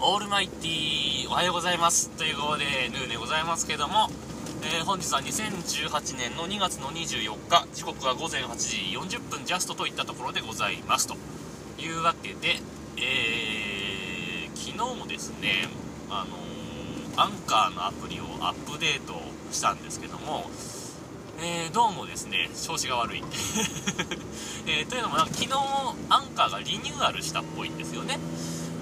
[0.00, 4.08] オールマイティーおはようございますということでヌーでございますけども、
[4.62, 11.16] えー、本日は2018年の2月の24日時刻は午前8時40分ジャストといったところでございますと
[11.82, 12.60] いうわけで、
[12.96, 15.66] えー、昨日もですね
[16.10, 19.14] あのー、アンカーのアプリをアップデート
[19.50, 20.48] したんですけども
[21.40, 23.22] えー、どうもですね、調子が悪い。
[24.66, 25.52] えー、というのも、昨日、
[26.08, 28.18] アンカーがリニューアルしたっぽいんですよね。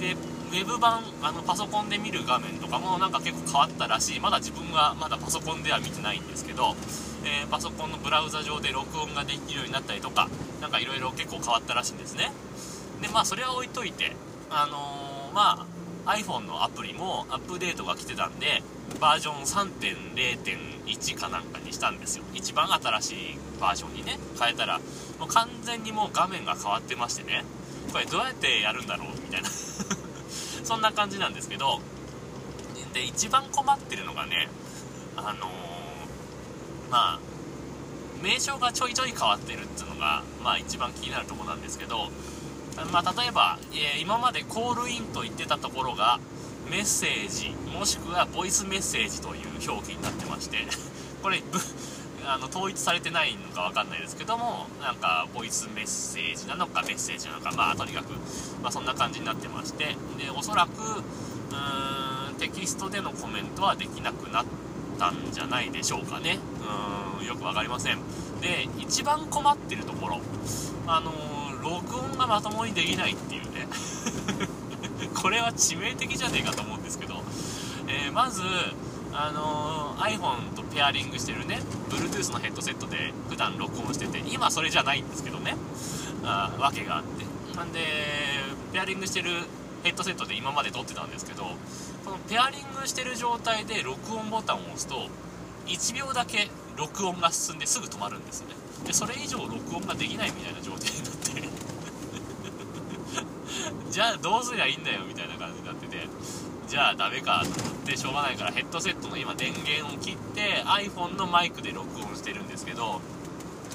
[0.01, 0.17] で、
[0.47, 4.21] ウェブ版、あの、パソコンで見る画面とかもなんか結構変わったらしい。
[4.21, 6.75] まだ自分はまだパソコンでは見てないんですけど、
[7.25, 10.29] えー、パソコンのブラウザ上で録音ができるようになったりとか、
[10.61, 12.33] なんかいろいろ結構変わったらしいんですね。
[13.03, 14.17] で、まあ、それは置いといて、
[14.51, 15.67] あのーま
[16.07, 18.63] あ、iPhone のアプリもアップデートが来てたんで、
[19.01, 24.79] バージョン3.0.1かなんかにしたんですよ一番新しいバージョンにね変えたら
[25.19, 27.45] もう完全にもう画面が変わってましてね
[27.93, 29.09] これどうやってやるんだろう？
[29.09, 29.49] みたいな
[30.67, 31.79] そんな感じなんですけど
[32.93, 34.49] で一番困ってるのがね
[35.17, 37.21] あのー、まあ
[38.21, 42.09] 名称がちょいちょい変わってるっていうのがまあ一番気になるとこなんですけど
[42.93, 46.21] まあ、例えば、えー、今までコールインと言ってたところが
[46.71, 50.59] メッセージもしくはボイスメッセージという表記になってまして
[51.23, 51.43] これ
[52.27, 58.11] あの統一されてないのか分かんないですけどもなんかボイスメッセージなのかメッセージなのかまあとにかく、
[58.63, 59.95] まあ、そんな感じになってましてで
[60.37, 64.45] おそらくうーんテキストでのコメントはできなくなっ
[64.99, 66.39] たんじゃないでしょうかね。
[66.61, 67.99] うーんよく分かりません。
[68.41, 70.21] で一番困ってるところ
[70.89, 71.11] あの、
[71.63, 73.67] 録音がまともにできないっていうね。
[75.21, 77.15] これは致命的じゃねえかと思うんですけど、
[77.89, 78.43] えー、まず、
[79.19, 85.57] あのー、iPhone とペアリングしてるね Bluetooth のヘッドセットで普段録音してて今それじゃないんですけどね。
[86.23, 87.25] あわけがあって。
[87.57, 87.81] なんで
[88.75, 89.31] ペアリングしてる
[89.83, 91.45] ヘッドセットで今まで撮ってたんですけど
[92.05, 95.09] このペアリングしてる状態で録音ボタンを押すと
[95.67, 98.55] 1秒だけ録音が進んですぐ止まるんですよね。
[98.85, 101.49] でそれ以上録音ができないみたいな状態になって。
[103.91, 106.07] じゃあどうすりゃいいんだよみたいな感じになってて。
[106.67, 113.01] じゃあダメかと思ってしょうがないからヘッドセットの今電源を切って iPhone のマイクで録音してるんですけど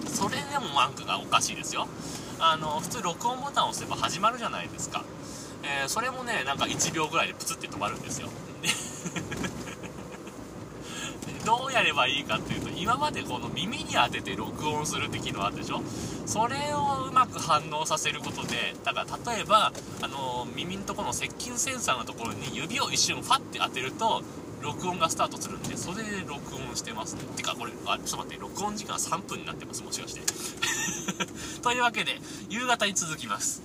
[0.07, 1.87] それでもマークがおかしいですよ。
[2.39, 5.05] あの普通録音ボタンを押せば始まるじゃないですか、
[5.63, 8.29] えー、それもねなんか1秒ぐらいでプツって止まるんですよ。
[11.51, 15.81] どうやればいいかっていうと今までこの耳に当てて録音するって機能あるでしょ？
[16.25, 24.23] それをうまく反応させることでだから例えばあの耳のところの接近センサーのところに指を一瞬ファッて当てると
[24.61, 27.23] 録音がスタートするんでそれで録音してますね。
[27.35, 30.21] てかこれあちょっと待って録音時間3分になってますもしかして。
[31.61, 33.61] というわけで夕方に続きます。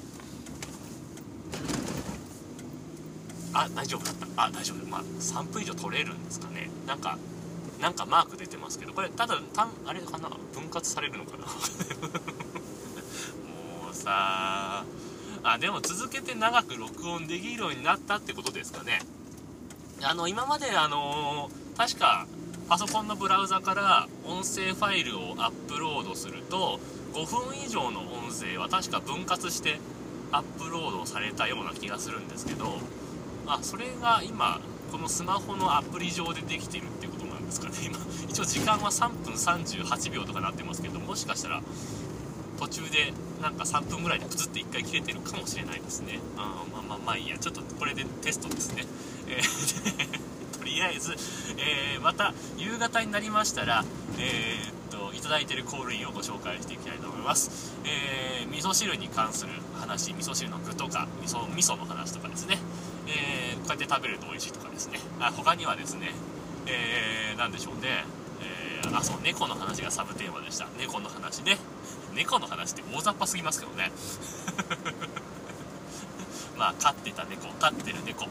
[3.53, 4.43] あ大丈夫だった。
[4.43, 4.85] あ大丈夫。
[4.91, 6.69] まあ3分以上取れるんですかね。
[6.85, 7.17] なんか
[7.81, 10.31] なんかマーク出てますけどこれただたあれかな？
[10.54, 11.44] 分割されるのかな？
[11.47, 11.50] も
[13.92, 14.84] うさ
[15.42, 19.00] あでも続けて長く録音できるようになったってことですかね。
[20.03, 22.26] あの今まであの、確か
[22.69, 26.81] パソコンのブラウザから音声ファイルをアップロードすると
[27.14, 29.78] 5分以上の音声は確か分割して
[30.32, 32.78] アップロードされたような気がするんですけど
[33.47, 34.60] あそれが今
[34.91, 37.16] このスマホのアプリ上でできてるってこと
[37.47, 37.99] ですかね今。
[38.29, 41.62] 一応時間は3分38秒とかなってますけどもしかしたら
[42.59, 43.12] 途中で
[43.43, 46.21] なんか3分ぐらいでプツって1回切れてるかもしれないですね。
[46.37, 47.39] あまあまあまあいいや。
[47.39, 48.85] ちょっとこれでテストですね、
[49.29, 51.17] えー、 とりあえず、
[51.59, 53.85] えー、また夕方になりましたら
[54.19, 62.59] えー、っといただいているコールインをご紹介していきたいと思います、えー、味噌汁に関する話味噌汁の具とか味噌味噌の話とかですね。
[63.09, 64.99] えー、こうやって食べると美味しいとかですね。
[65.21, 66.11] あ他にはですね
[66.66, 68.04] えー、でしょうね、
[68.41, 70.66] えー、あそう猫の話がサブテーマでした。
[70.78, 71.59] 猫の話ね。
[72.15, 73.93] 猫の話って大雑把すぎますけどね。
[76.59, 78.25] まあ飼ってた猫飼ってる猫、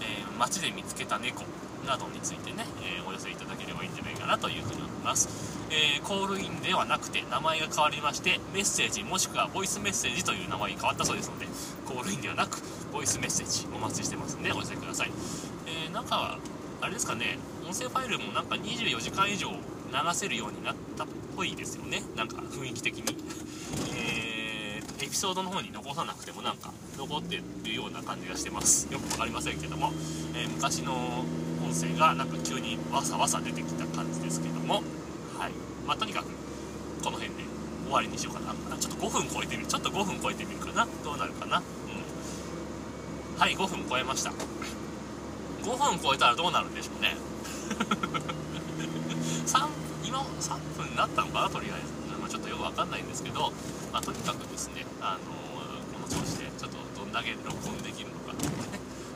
[0.00, 1.44] えー、街で見つけた猫
[1.86, 5.28] などについてね、えー、お寄せいただければいいんじゃないかなというふうに思います、
[5.70, 11.46] えー、コールインではなくて名前が変わりましてメッセージもしくはボイスメッセージという名前に変わったそうですので
[11.86, 12.62] コールインではなく
[12.92, 15.10] ボイスメッセージお待ちしてますんでお寄せください、
[15.66, 16.38] えー、なんか
[16.80, 17.38] あれですかね。
[17.66, 19.56] 音声ファイルもなんか24時間以上流
[20.14, 21.06] せるようになったっ
[21.36, 22.02] ぽいですよね。
[22.16, 23.16] なんか雰囲気的に。
[23.96, 28.88] えー、エピソードの方に残さなくてもなんか残ってるような感じがしてます。
[28.92, 29.92] よく分かりませんけども、
[30.34, 31.24] えー、昔の
[31.64, 34.82] 音声がなんか急にわさわさ出てきた感じですけども。
[35.38, 35.52] はい。
[35.86, 36.26] まあとにかく
[37.02, 37.44] この辺で
[37.84, 38.54] 終わりにしようかな。
[38.78, 39.68] ちょっと5分超えてみる。
[39.68, 40.88] ちょっと5分超えてみるかな。
[41.04, 41.58] どうなるかな。
[41.58, 43.40] うん。
[43.40, 44.32] はい5分超えました。
[45.62, 47.16] 5分超えたらどうなるんでしょうね。
[49.46, 49.68] 3
[50.04, 51.50] 今3分になったのかな？
[51.50, 53.52] とりあえず、まあ、ちょっとよくわかんないんですけど、
[53.92, 55.30] まあ、とにかくですねあの
[55.92, 58.32] この調子でちょっとどんだけ録音できるのか。
[58.34, 58.52] ってね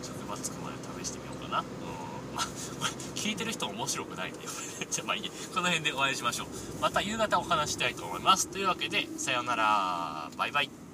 [0.03, 1.61] 職場着くまで試してみようかな。
[1.61, 1.65] うん
[2.37, 2.47] まあ
[3.17, 4.41] 聞いてる人面白くないんで。
[4.41, 4.45] こ
[4.79, 6.47] れねじゃあまあいいこの辺でお会いしましょう。
[6.81, 8.49] また夕方お話したいと思います。
[8.49, 10.31] というわけでさようなら。
[10.37, 10.86] バイバイ。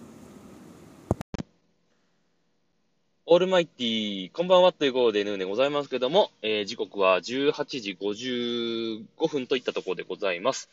[3.33, 10.69] オールマイティこんばんはということでヌーでございますけども、えー、時刻は18時55分といったところでございます。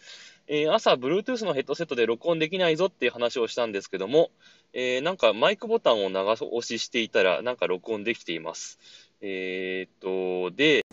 [0.45, 4.29] えー、朝、Bluetooth のヘッドセットで録音できないぞっていう話をしたんですけども、
[4.73, 8.77] えー、なんかマイクボタンを長押ししていたら、なんか録音できています。
[9.21, 10.83] えー、っと、で、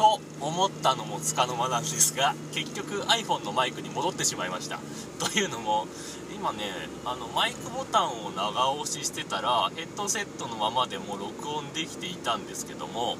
[0.00, 4.78] と思ったのもつかの間なんですが、結局 iPhone のマイクに戻ってしまいました。
[5.18, 5.86] というのも、
[6.34, 6.64] 今ね
[7.04, 13.18] あのマイクボタンを長押ししてたらヘッドセットのままでも録音できていたんですけども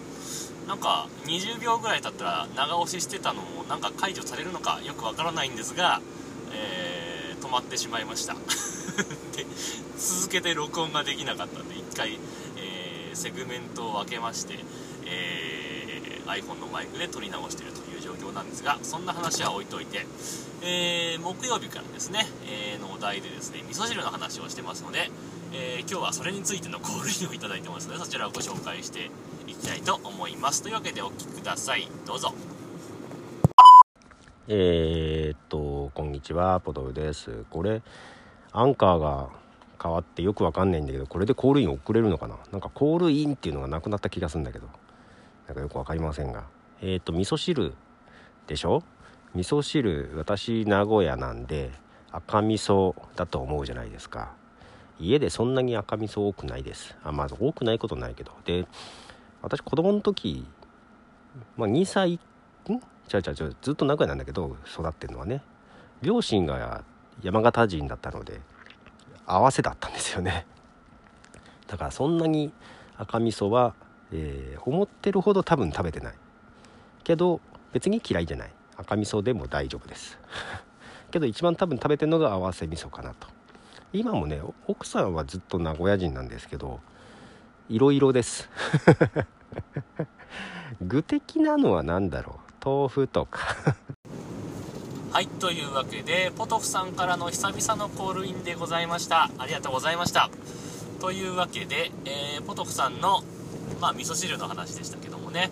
[0.67, 6.01] なんか20秒ぐらい経ったら長押ししてたのもなんか解除されるのかよくわからないんですが、
[6.55, 8.33] えー、止まってしまいました
[9.37, 9.45] で
[9.99, 12.19] 続けて録音ができなかったんで1回、
[12.57, 14.59] えー、セグメントを分けまして、
[15.05, 15.80] えー、
[16.31, 20.07] iPhone のマイクで撮り直しているという状況なんですがそんな話は置いといて
[20.63, 25.11] えー、木曜日からですね、えー、のお題でですね、味噌汁の話をしてますので、
[25.55, 29.11] えー、今日はそれについてのコールインをいただいてますので、そちらをご紹介して
[29.47, 30.63] いきたいと思います。
[30.63, 31.89] というわけでお聴きください。
[32.07, 32.35] どうぞ。
[34.49, 37.47] えー、っと、こんにちは、ポトフです。
[37.49, 37.81] これ、
[38.53, 39.31] アンカーが
[39.83, 42.37] 変わってよくわかんないんだけど、これでコールイン送れるのかな？
[42.53, 44.69] なんかコールインっていうのがなくなった気がするんだけど、
[45.51, 46.45] なんかよくわかりませんが。
[46.81, 47.75] えー、と、味噌汁
[48.47, 48.85] でしょ？
[49.35, 51.73] 味噌汁私名古屋なんで
[52.13, 54.33] 赤味噌だと思うじゃないですか。
[55.01, 56.97] 家でそんなに赤味噌多くないです。
[57.03, 58.31] あまず多くないことないけど。
[58.45, 58.65] で
[59.43, 60.47] 私子供の時、
[61.57, 62.19] まあ、2歳ん？
[63.09, 65.43] ちゃうちゃうちゃうずっと名古屋なんだけど育ってるのはね
[66.01, 66.85] 両親が
[67.23, 68.41] 山形人だったので
[69.27, 70.47] 合わせだったんですよね。
[71.67, 72.53] だからそんなに
[72.97, 73.75] 赤味噌は、
[74.13, 76.15] えー、思ってるほど多分食べてない。
[77.05, 77.41] けど
[77.73, 78.53] 別に嫌いじゃない。
[78.77, 80.19] 赤味噌でも大丈夫です。
[81.11, 83.29] けど一番多分食べてるのが合わせ味噌かなと。
[83.93, 86.81] 今もね奥さんはずっと名古屋人なんですけど
[87.69, 88.49] いろいろです。
[90.81, 92.65] 具的なのは何だろう？
[92.65, 93.41] 豆腐とか。
[95.13, 99.29] はいというわけでポトフさんからの久々のコールインでございました。
[99.39, 100.31] ありがとうございました。
[101.01, 103.23] というわけで、えー、ポトフさんの
[103.81, 105.51] まあ味噌汁の話でしたけどもね。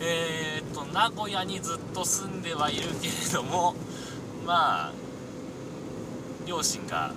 [0.00, 3.74] えー、っと名古屋にずっと住んではいるけれども
[4.44, 4.92] まあ
[6.46, 7.12] 両親が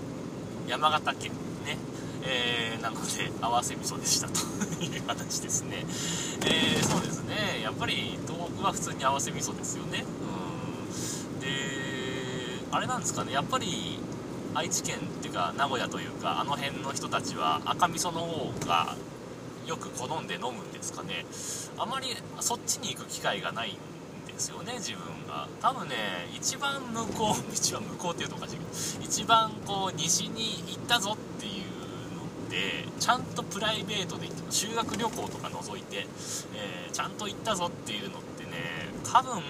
[0.68, 1.32] 山形県
[1.66, 1.78] ね、
[2.24, 4.58] えー、なので合わせ味噌でしたと。
[4.84, 5.78] いう話ですね、
[6.46, 7.62] えー、そうですね。
[7.64, 10.06] やっぱり東北は普通に合わせ味噌ですよね。
[11.34, 11.40] うん。
[11.40, 11.48] で
[12.72, 13.34] あれなんですかね。
[13.34, 14.00] やっぱり
[14.54, 18.96] 愛知県っていうか名古屋というかあの辺の人たちは赤味噌の方が
[19.68, 21.26] よく好んで飲むんですかね。
[21.78, 23.76] あまりそっちに行く機会がないん
[24.28, 25.48] ですよね自分が。
[25.62, 25.96] 多分ね
[26.34, 28.70] 一番向こう一番向こうっていうとおかしいけど
[29.04, 36.08] 一番こう西に行ったぞっていうのってちゃんとプライベートで行っても修学旅行とか除いて、
[36.56, 38.52] えー、ちゃんと行ったぞっていうのってね
[39.04, 39.42] 多分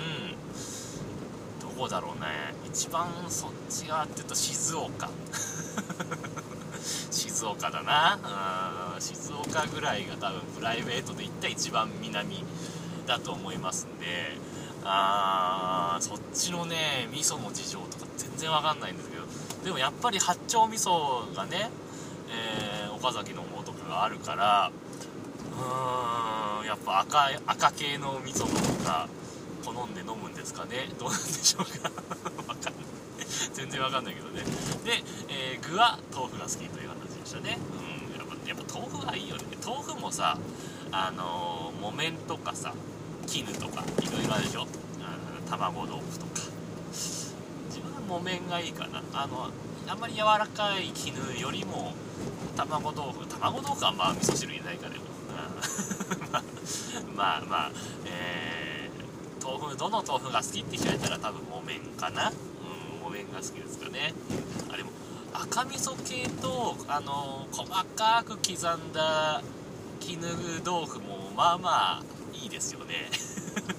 [1.62, 2.28] どこだろうね。
[2.66, 5.10] 一番そっち側っていうと静岡。
[7.12, 8.18] 静岡だな。
[9.00, 12.44] 静岡ぐらいが多分プライベートで行った一番南
[13.06, 14.06] だと思いますんで
[14.84, 19.24] あーそっちのね味噌の事情とか全然わかんないんですけど
[19.66, 21.70] でもやっぱり八丁味噌がね、
[22.30, 24.72] えー、岡崎の方とかがあるから
[25.52, 29.08] うーんやっぱ赤赤系の味噌の方が
[29.66, 30.90] 好んで飲むんですかね？
[30.98, 31.92] どうなんでしょうか？
[32.48, 32.84] わかんない。
[33.54, 34.42] 全然わかんないけどね。
[34.86, 37.58] で、えー、具は豆腐が好きという話でしたね。
[37.58, 37.97] うん。
[38.48, 39.44] やっぱ豆腐がいいよね。
[39.66, 40.38] 豆腐もさ
[40.92, 42.74] あの、木綿とかさ
[43.26, 46.42] 絹とかいろいろあるでしょ、うん、卵豆腐とか。
[47.70, 49.04] 自分は木綿がいいかな。
[49.14, 49.50] あの
[49.90, 51.94] あんまり柔らかい絹よりも
[52.56, 53.28] 卵豆腐。
[53.28, 55.02] 卵豆腐はまあ味噌汁入れないからよ、
[57.08, 57.72] うん、 まあまあ
[58.06, 62.30] えー、豆腐どの豆腐が好きって聞かれたら多分木綿かな。
[62.30, 62.38] うん
[63.04, 64.14] 木綿が好きですかね。
[64.72, 64.92] あれも
[65.40, 69.44] 赤味噌系とあの細かく刻んだ
[70.00, 70.20] 絹
[70.66, 72.04] 豆腐もまあまあ
[72.34, 73.10] いいですよね。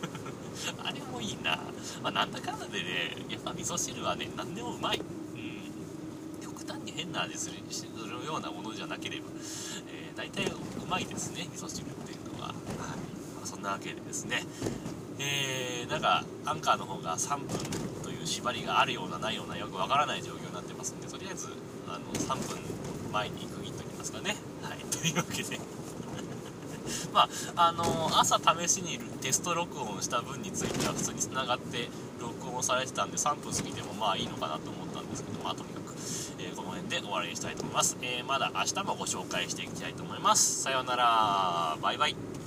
[0.84, 1.58] あれもいいな、
[2.02, 9.26] まあ、なんだかんだでねやっぱ味噌汁はね何でもうまい、うん、極端に変な味するするようなものじゃなければ、
[9.88, 10.56] えー、大体う
[10.88, 12.56] まいですね味噌汁っていうのは、はい。
[13.36, 14.44] まあ、そんなわけでですね。
[15.18, 17.97] えー、なんかアンカーの方が3分
[18.28, 21.48] 縛りがあるようなないようなよくわからない状況になってますんでとりあえず
[21.88, 22.58] あの3分
[23.12, 24.36] 前に区切っときますかね。
[24.62, 24.78] はい。
[24.92, 25.58] というわけで。
[27.12, 35.94] まあ、あのー、朝試しにテスト録音した分については普通につながって録音されてたんで3分過ぎてもまあいいのかなと思ったんですけどまあとにかく、
[36.38, 40.62] えー、この辺で終わりにしたいと思います、えー、まだ明日もご紹介していきたいと思います。
[40.62, 41.76] さようなら。
[41.82, 42.37] バイバイ。